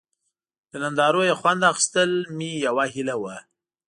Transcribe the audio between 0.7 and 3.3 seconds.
له نندارو یې خوند اخیستل مې یوه هیله